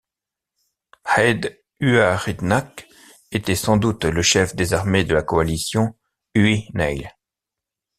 [1.05, 2.85] Áed Uaridnach
[3.31, 5.93] était sans doute le chef des armées de la coalition
[6.33, 7.07] Uí Néill.